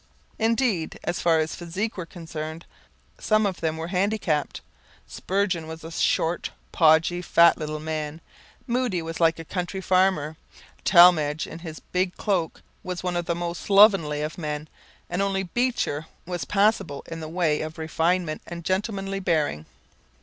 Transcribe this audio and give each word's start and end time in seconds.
Indeed 0.39 0.97
as 1.03 1.19
far 1.19 1.37
as 1.37 1.53
physique 1.53 1.95
were 1.95 2.07
concerned, 2.07 2.65
some 3.19 3.45
of 3.45 3.61
them 3.61 3.77
were 3.77 3.89
handicapped. 3.89 4.61
Spurgeon 5.05 5.67
was 5.67 5.83
a 5.83 5.91
short, 5.91 6.49
podgy, 6.71 7.21
fat 7.21 7.55
little 7.55 7.79
man, 7.79 8.19
Moody 8.65 9.03
was 9.03 9.19
like 9.19 9.37
a 9.37 9.45
country 9.45 9.79
farmer, 9.79 10.37
Talmage 10.83 11.45
in 11.45 11.59
his 11.59 11.81
big 11.91 12.17
cloak 12.17 12.63
was 12.81 13.03
one 13.03 13.15
of 13.15 13.25
the 13.27 13.35
most 13.35 13.61
slovenly 13.61 14.23
of 14.23 14.39
men 14.39 14.67
and 15.07 15.21
only 15.21 15.43
Beecher 15.43 16.07
was 16.25 16.45
passable 16.45 17.03
in 17.05 17.19
the 17.19 17.29
way 17.29 17.61
of 17.61 17.77
refinement 17.77 18.41
and 18.47 18.65
gentlemanly 18.65 19.19
bearing. 19.19 19.67